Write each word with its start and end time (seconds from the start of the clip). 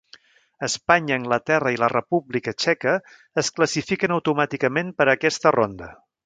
Espanya, 0.67 1.17
Anglaterra 1.21 1.73
i 1.75 1.77
la 1.83 1.89
República 1.93 2.53
Txeca 2.63 2.95
es 3.43 3.53
classifiquen 3.59 4.15
automàticament 4.17 4.91
per 5.03 5.09
a 5.09 5.15
aquesta 5.21 5.55
ronda. 5.59 5.93